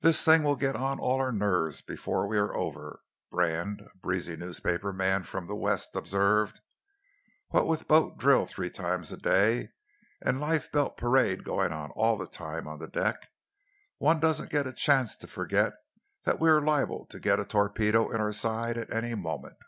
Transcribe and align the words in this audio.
"This 0.00 0.24
thing 0.24 0.42
will 0.42 0.56
get 0.56 0.74
on 0.74 0.98
all 0.98 1.20
our 1.20 1.30
nerves 1.30 1.80
before 1.80 2.26
we 2.26 2.38
are 2.38 2.56
over," 2.56 3.04
Brand, 3.30 3.82
a 3.82 3.96
breezy 3.98 4.34
newspaper 4.36 4.92
man 4.92 5.22
from 5.22 5.46
the 5.46 5.54
West, 5.54 5.90
observed. 5.94 6.58
"What 7.50 7.68
with 7.68 7.86
boat 7.86 8.18
drill 8.18 8.46
three 8.46 8.68
times 8.68 9.12
a 9.12 9.16
day, 9.16 9.68
and 10.20 10.40
lifebelt 10.40 10.96
parade 10.96 11.44
going 11.44 11.70
on 11.72 11.92
all 11.92 12.18
the 12.18 12.26
time 12.26 12.66
on 12.66 12.80
the 12.80 12.88
deck, 12.88 13.30
one 13.98 14.18
doesn't 14.18 14.50
get 14.50 14.66
a 14.66 14.72
chance 14.72 15.14
to 15.14 15.28
forget 15.28 15.74
that 16.24 16.40
we 16.40 16.48
are 16.50 16.60
liable 16.60 17.06
to 17.06 17.20
get 17.20 17.38
a 17.38 17.44
torpedo 17.44 18.10
in 18.10 18.20
our 18.20 18.32
side 18.32 18.76
at 18.76 18.92
any 18.92 19.14
moment." 19.14 19.58